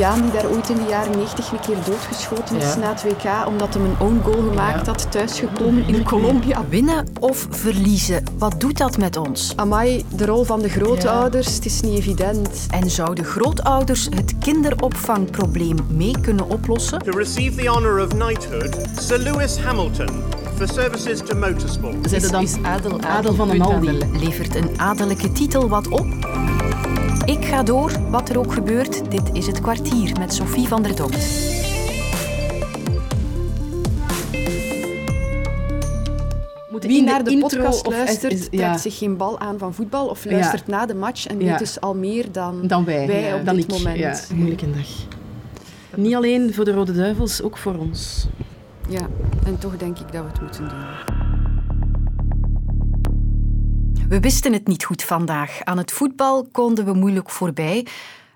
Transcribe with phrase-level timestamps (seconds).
[0.00, 3.46] Colombiaan die daar ooit in de jaren 90 een keer doodgeschoten is na het WK
[3.46, 6.64] omdat hij een own goal gemaakt had, thuisgekomen in Colombia.
[6.68, 9.52] Winnen of verliezen, wat doet dat met ons?
[9.56, 12.66] Amai, de rol van de grootouders, het is niet evident.
[12.70, 16.98] En zouden grootouders het kinderopvangprobleem mee kunnen oplossen?
[16.98, 20.08] To receive the honor of knighthood, Sir Lewis Hamilton
[20.56, 22.10] for services to motorsport.
[22.10, 23.98] Zetten dan adel, adel van een Aldi.
[24.12, 26.06] Levert een adellijke titel wat op?
[27.24, 29.10] Ik ga door, wat er ook gebeurt.
[29.10, 31.48] Dit is het kwartier met Sophie van der Dokt.
[36.80, 40.86] Wie naar de podcast luistert, trekt zich geen bal aan van voetbal of luistert na
[40.86, 43.70] de match en weet dus al meer dan, dan wij, op dan dit ik.
[43.70, 43.98] moment.
[43.98, 44.88] Ja, moeilijke dag.
[45.96, 48.26] Niet alleen voor de Rode Duivels, ook voor ons.
[48.88, 49.06] Ja,
[49.46, 51.29] en toch denk ik dat we het moeten doen.
[54.10, 55.60] We wisten het niet goed vandaag.
[55.64, 57.86] Aan het voetbal konden we moeilijk voorbij.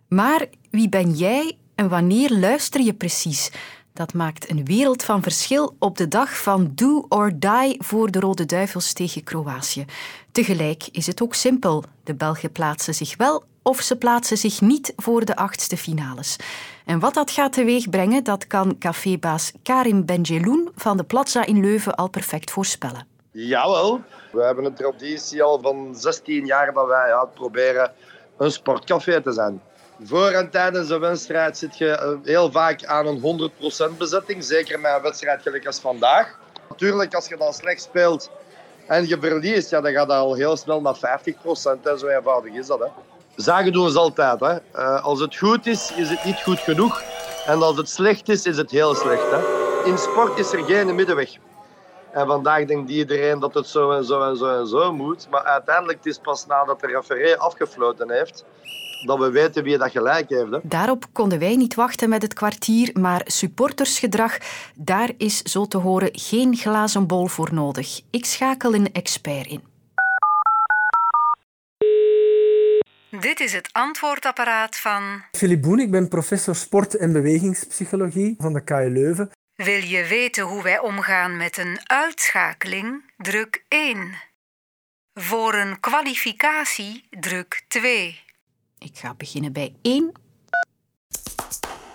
[0.09, 3.51] Maar wie ben jij en wanneer luister je precies?
[3.93, 8.21] Dat maakt een wereld van verschil op de dag van do or die voor de
[8.21, 9.85] Rode Duivels tegen Kroatië.
[10.33, 11.85] Tegelijk is het ook simpel.
[12.05, 16.37] De Belgen plaatsen zich wel of ze plaatsen zich niet voor de achtste finales.
[16.85, 21.95] En wat dat gaat teweegbrengen, dat kan cafébaas Karim Benjeloun van de Plaza in Leuven
[21.95, 23.14] al perfect voorspellen.
[23.37, 24.01] Jawel,
[24.33, 27.93] we hebben een traditie al van 16 jaar dat wij ja, proberen
[28.39, 29.63] een sportcafé te zijn.
[30.03, 33.51] Voor en tijdens een wedstrijd zit je eh, heel vaak aan een
[33.95, 36.39] 100% bezetting, zeker met een wedstrijd gelijk als vandaag.
[36.69, 38.31] Natuurlijk, als je dan slecht speelt
[38.87, 41.83] en je verliest, ja, dan gaat dat al heel snel naar 50%.
[41.83, 42.89] En zo eenvoudig is dat.
[43.37, 44.41] Zagen doen ze altijd.
[44.41, 44.57] Hè.
[44.75, 47.03] Uh, als het goed is, is het niet goed genoeg.
[47.47, 49.31] En als het slecht is, is het heel slecht.
[49.31, 49.41] Hè.
[49.85, 51.37] In sport is er geen middenweg.
[52.15, 55.27] En vandaag denkt iedereen dat het zo en zo en zo en zo moet.
[55.31, 58.45] Maar uiteindelijk is het pas nadat de referee afgefloten heeft
[59.07, 60.51] dat we weten wie dat gelijk heeft.
[60.51, 60.59] Hè.
[60.63, 64.39] Daarop konden wij niet wachten met het kwartier, maar supportersgedrag,
[64.75, 68.01] daar is zo te horen geen glazen bol voor nodig.
[68.11, 69.63] Ik schakel een expert in.
[73.21, 75.03] Dit is het antwoordapparaat van...
[75.33, 79.31] Philip Boen, ik ben professor sport- en bewegingspsychologie van de KU Leuven.
[79.57, 83.13] Wil je weten hoe wij omgaan met een uitschakeling?
[83.17, 84.15] Druk 1.
[85.13, 88.21] Voor een kwalificatie druk 2.
[88.79, 90.24] Ik ga beginnen bij 1.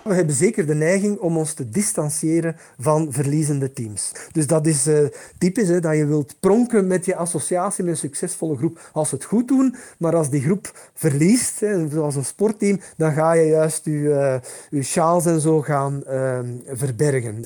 [0.04, 4.12] We hebben zeker de neiging om ons te distancieren van verliezende teams.
[4.32, 4.98] Dus dat is uh,
[5.38, 9.14] typisch, hè, dat je wilt pronken met je associatie met een succesvolle groep als ze
[9.14, 9.74] het goed doen.
[9.98, 14.34] Maar als die groep verliest, hè, zoals een sportteam, dan ga je juist je, uh,
[14.70, 16.38] je sjaals en zo gaan uh,
[16.72, 17.44] verbergen.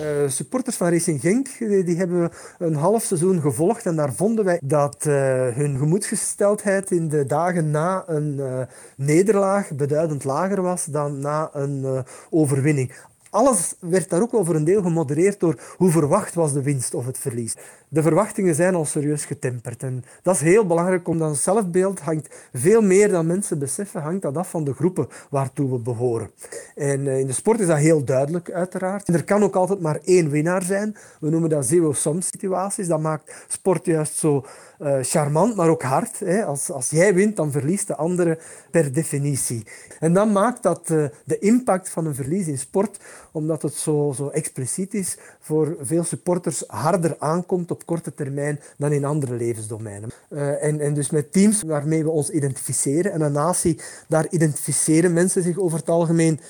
[0.00, 4.44] Uh, supporters van Racing Genk die, die, hebben een half seizoen gevolgd en daar vonden
[4.44, 5.14] wij dat uh,
[5.48, 8.60] hun gemoedsgesteldheid in de dagen na een uh,
[8.96, 12.92] nederlaag beduidend lager was dan na een overwinning.
[13.30, 16.94] Alles werd daar ook wel voor een deel gemodereerd door hoe verwacht was de winst
[16.94, 17.56] of het verlies.
[17.92, 19.82] De verwachtingen zijn al serieus getemperd.
[19.82, 24.22] En dat is heel belangrijk, omdat het zelfbeeld hangt veel meer dan mensen beseffen, hangt
[24.22, 26.30] dat af van de groepen waartoe we behoren.
[26.74, 29.08] En in de sport is dat heel duidelijk, uiteraard.
[29.08, 30.96] Er kan ook altijd maar één winnaar zijn.
[31.20, 32.86] We noemen dat zero-sum situaties.
[32.86, 34.44] Dat maakt sport juist zo
[34.80, 36.18] uh, charmant, maar ook hard.
[36.18, 36.44] Hè.
[36.44, 38.38] Als, als jij wint, dan verliest de andere
[38.70, 39.66] per definitie.
[39.98, 42.98] En dat maakt dat uh, de impact van een verlies in sport,
[43.32, 48.92] omdat het zo, zo expliciet is, voor veel supporters harder aankomt op korte termijn dan
[48.92, 50.10] in andere levensdomeinen.
[50.30, 55.12] Uh, en, en dus met teams waarmee we ons identificeren, en een natie, daar identificeren
[55.12, 56.40] mensen zich over het algemeen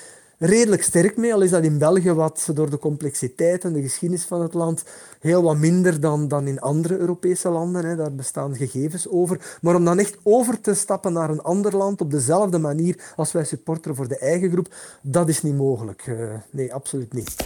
[0.41, 4.25] redelijk sterk mee, al is dat in België wat door de complexiteit en de geschiedenis
[4.25, 4.85] van het land
[5.21, 7.85] heel wat minder dan, dan in andere Europese landen.
[7.85, 7.97] Hè.
[7.97, 9.59] Daar bestaan gegevens over.
[9.61, 13.33] Maar om dan echt over te stappen naar een ander land op dezelfde manier als
[13.33, 16.07] wij supporteren voor de eigen groep, dat is niet mogelijk.
[16.07, 17.37] Uh, nee, absoluut niet.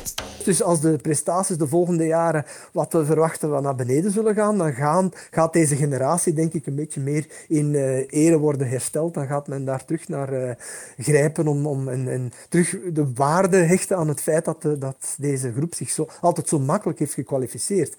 [0.45, 4.59] Dus als de prestaties de volgende jaren wat we verwachten wat naar beneden zullen gaan,
[4.59, 9.15] dan gaan, gaat deze generatie denk ik een beetje meer in uh, ere worden hersteld.
[9.15, 10.51] Dan gaat men daar terug naar uh,
[10.99, 15.15] grijpen om, om en, en terug de waarde hechten aan het feit dat, de, dat
[15.19, 17.95] deze groep zich zo, altijd zo makkelijk heeft gekwalificeerd.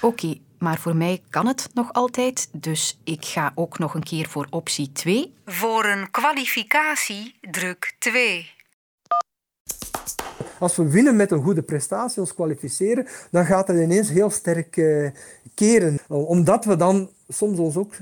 [0.00, 4.02] Oké, okay, maar voor mij kan het nog altijd, dus ik ga ook nog een
[4.02, 5.34] keer voor optie 2.
[5.44, 8.56] Voor een kwalificatie druk 2.
[10.58, 14.76] Als we winnen met een goede prestatie, ons kwalificeren, dan gaat het ineens heel sterk
[14.76, 15.10] uh,
[15.54, 15.98] keren.
[16.08, 17.94] Omdat we dan soms ons ook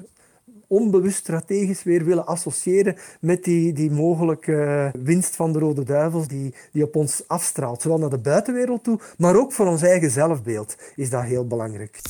[0.66, 6.54] onbewust strategisch weer willen associëren met die, die mogelijke winst van de Rode Duivels die,
[6.72, 7.82] die op ons afstraalt.
[7.82, 12.00] Zowel naar de buitenwereld toe, maar ook voor ons eigen zelfbeeld is dat heel belangrijk.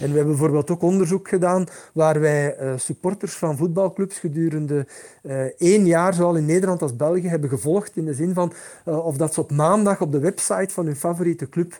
[0.00, 4.86] En we hebben bijvoorbeeld ook onderzoek gedaan waar wij uh, supporters van voetbalclubs gedurende
[5.22, 8.52] uh, één jaar, zowel in Nederland als België, hebben gevolgd in de zin van
[8.88, 11.78] uh, of dat ze op maandag op de website van hun favoriete club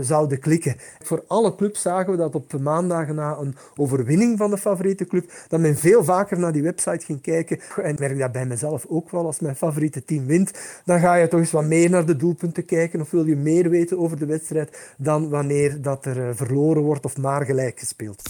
[0.00, 0.76] zouden klikken.
[1.02, 5.32] Voor alle clubs zagen we dat op maandagen na een overwinning van de favoriete club,
[5.48, 7.60] dat men veel vaker naar die website ging kijken.
[7.82, 9.26] En ik merk dat bij mezelf ook wel.
[9.26, 12.64] Als mijn favoriete team wint, dan ga je toch eens wat meer naar de doelpunten
[12.64, 17.04] kijken of wil je meer weten over de wedstrijd dan wanneer dat er verloren wordt
[17.04, 18.22] of maar gelijk gespeeld.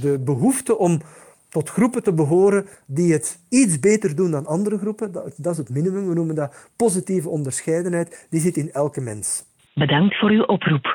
[0.00, 1.00] De behoefte om
[1.48, 5.58] tot groepen te behoren die het iets beter doen dan andere groepen, dat, dat is
[5.58, 6.08] het minimum.
[6.08, 8.26] We noemen dat positieve onderscheidenheid.
[8.30, 9.44] Die zit in elke mens.
[9.74, 10.86] Bedankt voor uw oproep.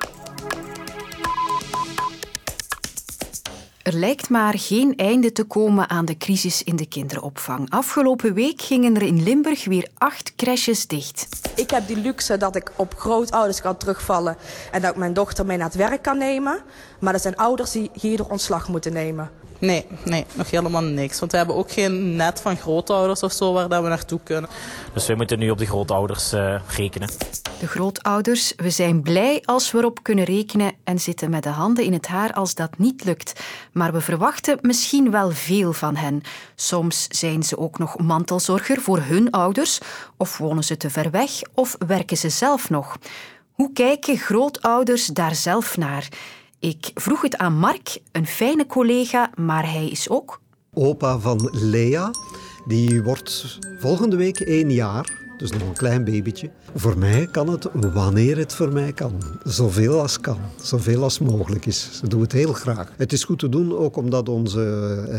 [3.92, 7.70] Er lijkt maar geen einde te komen aan de crisis in de kinderopvang.
[7.70, 11.28] Afgelopen week gingen er in Limburg weer acht crèches dicht.
[11.56, 14.38] Ik heb die luxe dat ik op grootouders kan terugvallen
[14.72, 16.62] en dat ik mijn dochter mee naar het werk kan nemen.
[17.00, 19.41] Maar er zijn ouders die hierdoor ontslag moeten nemen.
[19.62, 21.20] Nee, nee, nog helemaal niks.
[21.20, 24.50] Want we hebben ook geen net van grootouders of zo waar dat we naartoe kunnen.
[24.94, 27.10] Dus wij moeten nu op de grootouders uh, rekenen.
[27.60, 31.84] De grootouders, we zijn blij als we erop kunnen rekenen en zitten met de handen
[31.84, 33.40] in het haar als dat niet lukt.
[33.72, 36.22] Maar we verwachten misschien wel veel van hen.
[36.56, 39.80] Soms zijn ze ook nog mantelzorger voor hun ouders,
[40.18, 42.98] of wonen ze te ver weg, of werken ze zelf nog.
[43.52, 46.08] Hoe kijken grootouders daar zelf naar?
[46.62, 50.42] Ik vroeg het aan Mark, een fijne collega, maar hij is ook...
[50.74, 52.12] Opa van Lea,
[52.66, 56.50] die wordt volgende week één jaar dus nog een klein babytje.
[56.76, 59.14] Voor mij kan het wanneer het voor mij kan.
[59.44, 61.90] Zoveel als kan, zoveel als mogelijk is.
[61.92, 62.92] Ze doen het heel graag.
[62.98, 64.62] Het is goed te doen, ook omdat onze,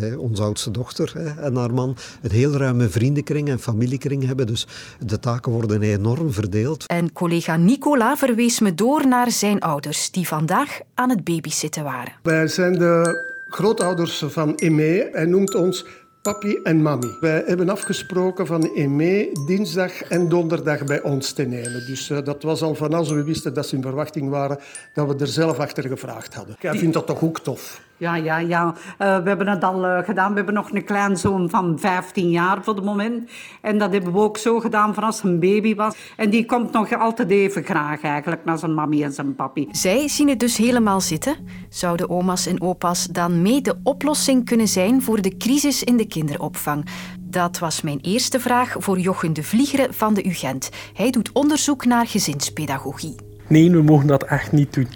[0.02, 4.46] eh, onze oudste dochter eh, en haar man een heel ruime vriendenkring en familiekring hebben.
[4.46, 4.66] Dus
[5.06, 6.86] de taken worden enorm verdeeld.
[6.86, 12.12] En collega Nicola verwees me door naar zijn ouders, die vandaag aan het babysitten waren.
[12.22, 15.08] Wij zijn de grootouders van Eme.
[15.12, 15.84] Hij noemt ons
[16.22, 17.16] papi en mami.
[17.20, 21.86] Wij hebben afgesproken van Eme dinsdag en donderdag bij ons te nemen.
[21.86, 24.58] Dus uh, dat was al van als we wisten dat ze in verwachting waren,
[24.94, 26.56] dat we er zelf achter gevraagd hadden.
[26.60, 27.80] Jij vindt dat toch ook tof?
[28.02, 28.66] Ja, ja, ja.
[28.66, 30.30] Uh, we hebben het al uh, gedaan.
[30.30, 33.30] We hebben nog een kleinzoon van 15 jaar voor het moment.
[33.60, 35.94] En dat hebben we ook zo gedaan van als een baby was.
[36.16, 39.68] En die komt nog altijd even graag eigenlijk naar zijn mami en zijn papi.
[39.70, 41.36] Zij zien het dus helemaal zitten.
[41.68, 46.06] Zouden oma's en opa's dan mee de oplossing kunnen zijn voor de crisis in de
[46.06, 46.86] kinderopvang?
[47.20, 50.70] Dat was mijn eerste vraag voor Jochen de Vliegere van de UGent.
[50.94, 53.31] Hij doet onderzoek naar gezinspedagogie.
[53.52, 54.88] Nee, we mogen dat echt niet doen.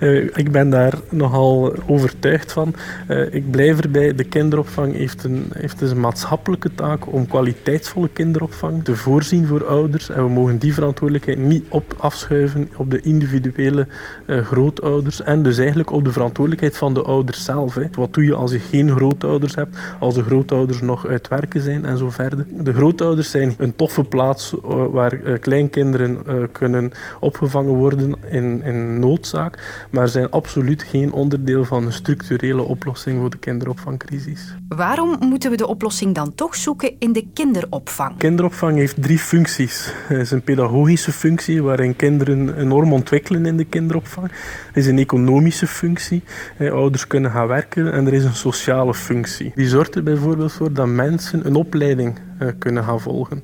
[0.00, 2.74] uh, ik ben daar nogal overtuigd van.
[3.08, 8.08] Uh, ik blijf erbij, de kinderopvang heeft een, heeft dus een maatschappelijke taak om kwaliteitsvolle
[8.08, 10.10] kinderopvang te voorzien voor ouders.
[10.10, 13.86] En we mogen die verantwoordelijkheid niet op afschuiven op de individuele
[14.26, 15.22] uh, grootouders.
[15.22, 17.74] En dus eigenlijk op de verantwoordelijkheid van de ouders zelf.
[17.74, 17.84] Hè.
[17.92, 21.84] Wat doe je als je geen grootouders hebt, als de grootouders nog uit werken zijn
[21.84, 22.46] en zo verder.
[22.50, 24.54] De grootouders zijn een toffe plaats
[24.90, 26.18] waar kleinkinderen
[26.52, 32.62] kunnen opgevangen opgevangen worden in, in noodzaak, maar zijn absoluut geen onderdeel van een structurele
[32.62, 34.54] oplossing voor de kinderopvangcrisis.
[34.68, 38.16] Waarom moeten we de oplossing dan toch zoeken in de kinderopvang?
[38.16, 39.92] Kinderopvang heeft drie functies.
[40.08, 44.28] Er is een pedagogische functie waarin kinderen enorm ontwikkelen in de kinderopvang.
[44.72, 46.22] Er is een economische functie,
[46.58, 49.52] ouders kunnen gaan werken en er is een sociale functie.
[49.54, 53.42] Die zorgt er bijvoorbeeld voor dat mensen een opleiding eh, kunnen gaan volgen.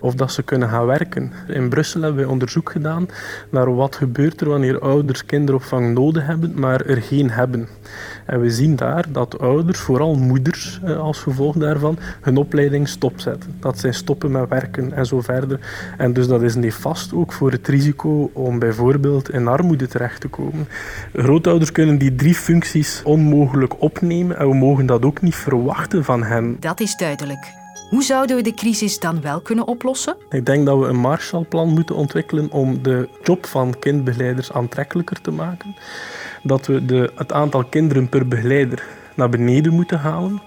[0.00, 1.32] Of dat ze kunnen gaan werken.
[1.48, 3.08] In Brussel hebben wij onderzoek gedaan
[3.50, 7.68] naar wat gebeurt er wanneer ouders kinderopvang nodig hebben, maar er geen hebben.
[8.26, 13.54] En we zien daar dat ouders, vooral moeders eh, als gevolg daarvan, hun opleiding stopzetten.
[13.60, 15.60] Dat zij stoppen met werken en zo verder.
[15.98, 20.28] En dus dat is nefast ook voor het risico om bijvoorbeeld in armoede terecht te
[20.28, 20.68] komen.
[21.12, 26.22] Grootouders kunnen die drie functies onmogelijk opnemen en we mogen dat ook niet verwachten van
[26.22, 26.56] hen.
[26.60, 27.61] Dat is duidelijk.
[27.92, 30.16] Hoe zouden we de crisis dan wel kunnen oplossen?
[30.30, 35.30] Ik denk dat we een Marshallplan moeten ontwikkelen om de job van kindbegeleiders aantrekkelijker te
[35.30, 35.76] maken.
[36.42, 38.84] Dat we de, het aantal kinderen per begeleider
[39.14, 40.42] naar beneden moeten halen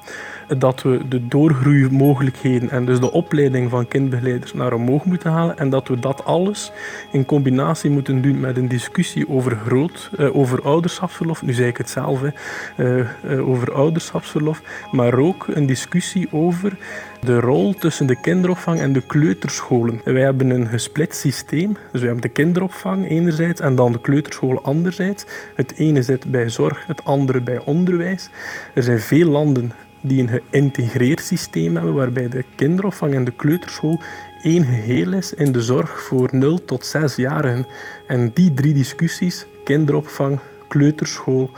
[0.57, 5.69] dat we de doorgroeimogelijkheden en dus de opleiding van kindbegeleiders naar omhoog moeten halen en
[5.69, 6.71] dat we dat alles
[7.11, 11.77] in combinatie moeten doen met een discussie over, groot, uh, over ouderschapsverlof, nu zei ik
[11.77, 14.61] het zelf, uh, uh, over ouderschapsverlof,
[14.91, 16.77] maar ook een discussie over
[17.19, 20.01] de rol tussen de kinderopvang en de kleuterscholen.
[20.03, 24.63] Wij hebben een gesplit systeem, dus we hebben de kinderopvang enerzijds en dan de kleuterscholen
[24.63, 25.25] anderzijds.
[25.55, 28.29] Het ene zit bij zorg, het andere bij onderwijs.
[28.73, 29.71] Er zijn veel landen
[30.07, 34.01] die een geïntegreerd systeem hebben waarbij de kinderopvang en de kleuterschool
[34.43, 37.67] één geheel is in de zorg voor 0 tot 6-jarigen.
[38.07, 41.49] En die drie discussies, kinderopvang, kleuterschool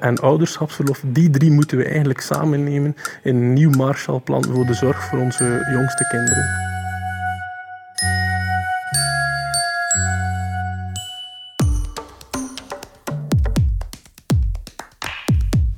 [0.00, 1.02] en ouderschapsverlof.
[1.06, 5.18] Die drie moeten we eigenlijk samen nemen in een nieuw Marshallplan voor de zorg voor
[5.18, 6.73] onze jongste kinderen.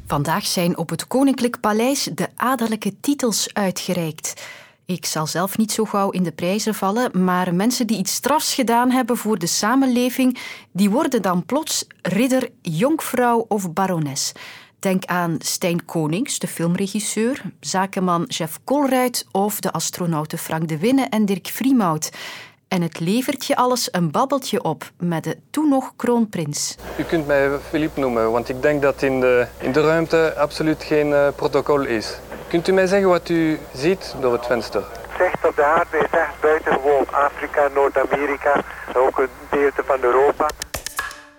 [0.06, 4.46] Vandaag zijn op het Koninklijk Paleis de adellijke titels uitgereikt.
[4.84, 8.54] Ik zal zelf niet zo gauw in de prijzen vallen, maar mensen die iets strafs
[8.54, 10.38] gedaan hebben voor de samenleving,
[10.72, 14.32] die worden dan plots ridder, jonkvrouw of barones.
[14.78, 21.02] Denk aan Stijn Konings, de filmregisseur, zakenman Jeff Colruyt of de astronauten Frank de Winne
[21.02, 22.10] en Dirk Vriemhout.
[22.68, 26.76] En het levert je alles een babbeltje op met de toen nog kroonprins.
[26.99, 30.82] U kunt mij Philippe noemen, want ik denk dat in de, in de ruimte absoluut
[30.82, 32.18] geen uh, protocol is.
[32.49, 34.85] Kunt u mij zeggen wat u ziet door het venster?
[35.18, 38.62] Zicht op de aarde is echt buitengewoon Afrika, Noord-Amerika,
[38.94, 40.46] ook een deel van Europa.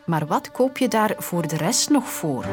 [0.05, 2.45] Maar wat koop je daar voor de rest nog voor?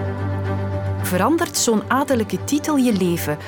[1.02, 3.38] Verandert zo'n adellijke titel je leven?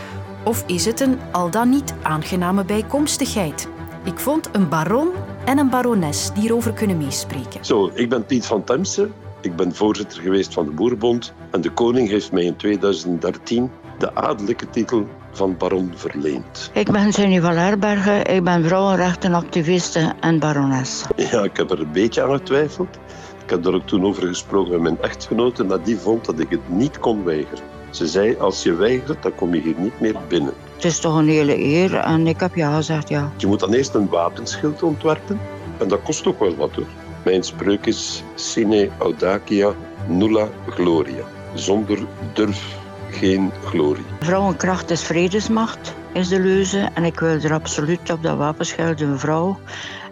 [0.44, 3.68] Of is het een al dan niet aangename bijkomstigheid?
[4.06, 5.08] Ik vond een baron
[5.44, 7.64] en een barones die erover kunnen meespreken.
[7.64, 9.08] Zo, ik ben Piet van Temse.
[9.40, 11.32] Ik ben voorzitter geweest van de Boerenbond.
[11.50, 16.70] En de koning heeft mij in 2013 de adellijke titel van baron verleend.
[16.72, 18.26] Ik ben Jenny van Herbergen.
[18.26, 21.04] Ik ben vrouwenrechtenactiviste en barones.
[21.16, 22.98] Ja, ik heb er een beetje aan getwijfeld.
[23.44, 25.64] Ik heb er ook toen over gesproken met mijn echtgenote.
[25.64, 27.75] En die vond dat ik het niet kon weigeren.
[27.90, 30.54] Ze zei, als je weigert, dan kom je hier niet meer binnen.
[30.74, 33.32] Het is toch een hele eer en ik heb ja gezegd, ja.
[33.36, 35.40] Je moet dan eerst een wapenschild ontwerpen.
[35.78, 36.86] En dat kost ook wel wat hoor.
[37.24, 39.74] Mijn spreuk is sine audacia
[40.08, 41.24] nulla gloria.
[41.54, 41.98] Zonder
[42.32, 42.76] durf
[43.10, 44.04] geen glorie.
[44.20, 46.88] Vrouwenkracht is vredesmacht, is de leuze.
[46.94, 49.58] En ik wil er absoluut op dat wapenschild een vrouw.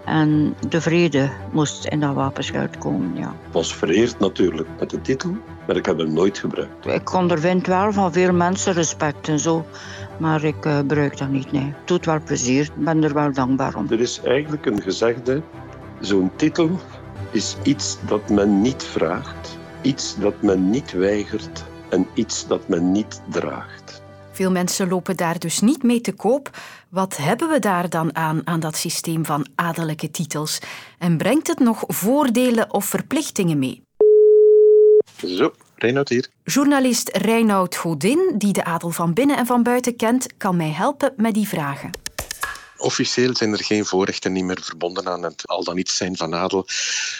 [0.05, 3.29] En de vrede moest in dat wapenschild komen, ja.
[3.29, 6.87] Ik was vereerd natuurlijk met de titel, maar ik heb hem nooit gebruikt.
[6.87, 9.65] Ik ondervind wel van veel mensen respect en zo.
[10.19, 11.73] Maar ik uh, gebruik dat niet, nee.
[11.79, 12.65] Het doet wel plezier.
[12.65, 13.87] Ik ben er wel dankbaar om.
[13.91, 15.43] Er is eigenlijk een gezegde.
[16.01, 16.71] Zo'n titel
[17.31, 19.59] is iets dat men niet vraagt.
[19.83, 21.65] Iets dat men niet weigert.
[21.89, 24.04] En iets dat men niet draagt.
[24.35, 26.51] Veel mensen lopen daar dus niet mee te koop.
[26.89, 30.59] Wat hebben we daar dan aan, aan dat systeem van adellijke titels?
[30.99, 33.83] En brengt het nog voordelen of verplichtingen mee?
[35.27, 36.29] Zo, Reinoud hier.
[36.45, 41.13] Journalist Reinoud Godin, die de adel van binnen en van buiten kent, kan mij helpen
[41.17, 41.91] met die vragen.
[42.77, 46.35] Officieel zijn er geen voorrechten niet meer verbonden aan het al dan niet zijn van
[46.35, 46.65] adel.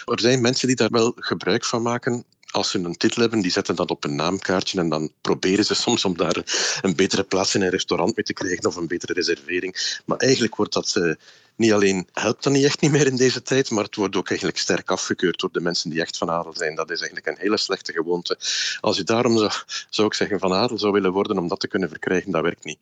[0.05, 3.51] Er zijn mensen die daar wel gebruik van maken als ze een titel hebben, die
[3.51, 6.35] zetten dat op een naamkaartje en dan proberen ze soms om daar
[6.81, 10.01] een betere plaats in een restaurant mee te krijgen of een betere reservering.
[10.05, 11.13] Maar eigenlijk wordt dat uh,
[11.55, 14.29] niet alleen helpt dat niet echt niet meer in deze tijd, maar het wordt ook
[14.29, 16.75] eigenlijk sterk afgekeurd door de mensen die echt van adel zijn.
[16.75, 18.37] Dat is eigenlijk een hele slechte gewoonte.
[18.81, 19.51] Als je daarom zou,
[19.89, 22.63] zou ik zeggen van adel zou willen worden om dat te kunnen verkrijgen, dat werkt
[22.63, 22.79] niet.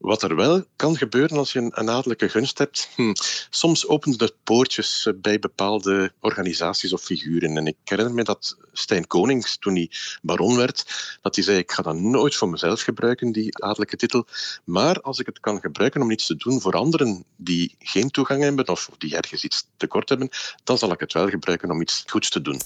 [0.00, 3.12] Wat er wel kan gebeuren als je een, adellijke gunst hebt, hm,
[3.50, 7.56] soms opent het poortjes eh, bij bepaalde organisaties of figuren.
[7.56, 9.90] En ik herinner me dat Stijn Konings, toen hij
[10.22, 10.84] baron werd,
[11.22, 14.26] dat hij zei, ik ga dat nooit voor mezelf gebruiken, die adellijke titel.
[14.64, 18.42] Maar als ik het kan gebruiken om iets te doen voor anderen die geen toegang
[18.42, 20.28] hebben of die ergens iets tekort hebben,
[20.64, 22.60] dan zal ik het wel gebruiken om iets goeds te doen.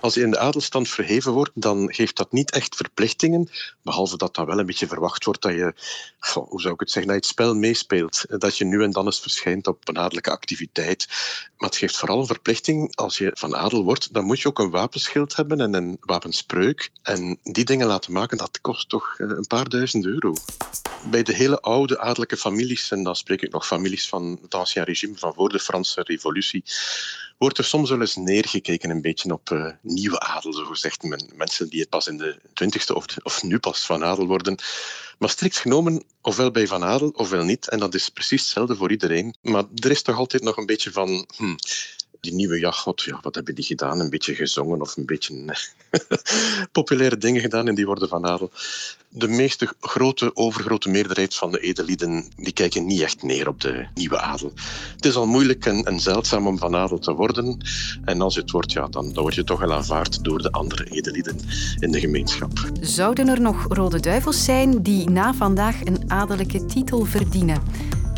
[0.00, 3.50] Als je in de adelstand verheven wordt, dan geeft dat niet echt verplichtingen,
[3.82, 5.74] behalve dat dat wel een beetje verwacht wordt dat je,
[6.34, 8.24] hoe zou ik het zeggen, dat het spel meespeelt.
[8.28, 11.06] Dat je nu en dan eens verschijnt op een adellijke activiteit.
[11.56, 12.96] Maar het geeft vooral een verplichting.
[12.96, 16.90] Als je van adel wordt, dan moet je ook een wapenschild hebben en een wapenspreuk.
[17.02, 20.34] En die dingen laten maken, dat kost toch eh, een paar duizend euro.
[21.10, 24.84] Bij de hele oude adellijke families, en dan spreek ik nog families van het ancien
[24.84, 26.64] regime, van voor de Franse revolutie,
[27.38, 31.02] wordt er soms wel eens neergekeken een beetje op uh, nieuwe adel, zo gezegd.
[31.34, 34.58] Mensen die het pas in de twintigste of, of nu pas van adel worden.
[35.18, 37.68] Maar strikt genomen, ofwel bij van adel, ofwel niet.
[37.68, 39.34] En dat is precies hetzelfde voor iedereen.
[39.42, 41.28] Maar er is toch altijd nog een beetje van...
[41.36, 41.56] Hmm,
[42.20, 44.00] die nieuwe ja, ja, wat hebben die gedaan?
[44.00, 45.56] Een beetje gezongen of een beetje
[46.72, 48.50] populaire dingen gedaan en die worden van adel.
[49.08, 53.86] De meeste grote, overgrote meerderheid van de edelieden die kijken niet echt neer op de
[53.94, 54.52] nieuwe adel.
[54.94, 57.60] Het is al moeilijk en, en zeldzaam om van adel te worden.
[58.04, 60.84] En als het wordt, ja, dan, dan word je toch wel aanvaard door de andere
[60.84, 61.40] edelieden
[61.78, 62.70] in de gemeenschap.
[62.80, 67.62] Zouden er nog rode duivels zijn die na vandaag een adellijke titel verdienen?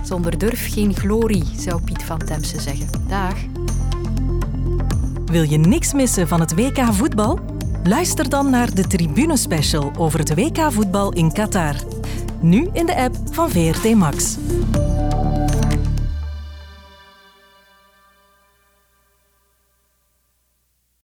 [0.05, 2.89] Zonder durf geen glorie, zou Piet van Temse zeggen.
[3.09, 3.50] Dag.
[5.31, 7.39] Wil je niks missen van het WK voetbal?
[7.85, 11.75] Luister dan naar de Tribune Special over het WK voetbal in Qatar.
[12.41, 14.37] Nu in de app van VRT Max.